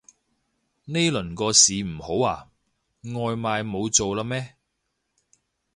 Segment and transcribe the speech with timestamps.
[0.85, 2.49] 呢輪個市唔好啊？
[3.03, 4.55] 外賣冇做喇咩